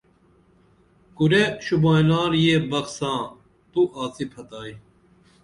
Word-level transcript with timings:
کُرے 1.15 1.43
شُوبائینار 1.65 2.31
یہ 2.43 2.55
بخ 2.69 2.85
ساں 2.97 3.19
تو 3.71 3.81
آڅی 4.01 4.25
پھتائی 4.31 4.73